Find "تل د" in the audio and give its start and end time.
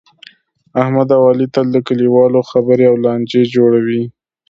1.55-1.77